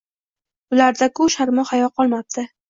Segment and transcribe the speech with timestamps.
[0.73, 2.49] Bularda-ku, sharmu hayo qolmabdi